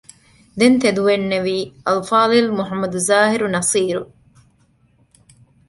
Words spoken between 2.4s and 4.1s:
މުޙައްމަދު ޒާހިރު ނަޞީރު